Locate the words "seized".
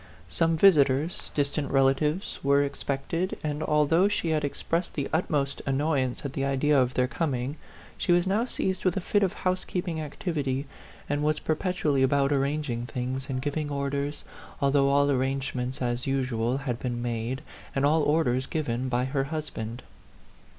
8.45-8.83